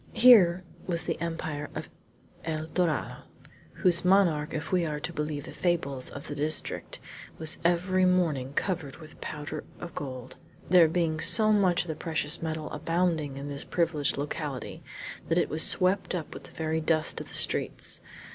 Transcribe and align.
Here 0.13 0.63
was 0.87 1.03
the 1.03 1.21
Empire 1.21 1.69
of 1.75 1.87
El 2.43 2.65
Dorado, 2.65 3.17
whose 3.85 4.03
monarch, 4.03 4.51
if 4.51 4.71
we 4.71 4.83
are 4.83 4.99
to 4.99 5.13
believe 5.13 5.43
the 5.45 5.51
fables 5.51 6.09
of 6.09 6.25
the 6.27 6.33
district, 6.33 6.99
was 7.37 7.59
every 7.63 8.05
morning 8.05 8.53
covered 8.53 8.95
with 8.97 9.21
powder 9.21 9.63
of 9.79 9.93
gold, 9.93 10.37
there 10.67 10.87
being 10.87 11.19
so 11.19 11.53
much 11.53 11.83
of 11.83 11.87
the 11.87 11.93
precious 11.95 12.41
metal 12.41 12.67
abounding 12.71 13.37
in 13.37 13.47
this 13.47 13.63
privileged 13.63 14.17
locality 14.17 14.81
that 15.29 15.37
it 15.37 15.49
was 15.49 15.61
swept 15.61 16.15
up 16.15 16.33
with 16.33 16.45
the 16.45 16.51
very 16.55 16.81
dust 16.81 17.21
of 17.21 17.27
the 17.27 17.35
streets. 17.35 18.01